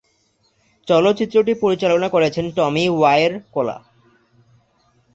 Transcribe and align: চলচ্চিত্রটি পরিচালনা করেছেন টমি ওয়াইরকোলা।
চলচ্চিত্রটি 0.87 1.53
পরিচালনা 1.63 2.07
করেছেন 2.09 2.45
টমি 2.51 2.85
ওয়াইরকোলা। 2.89 3.77